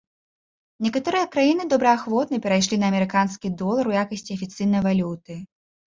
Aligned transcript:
Некаторыя 0.85 1.27
краіны 1.35 1.67
добраахвотна 1.75 2.39
перайшлі 2.45 2.75
на 2.85 2.89
амерыканскі 2.95 3.47
долар 3.63 3.85
у 3.93 3.97
якасці 4.05 4.31
афіцыйнай 4.39 4.81
валюты. 4.89 5.33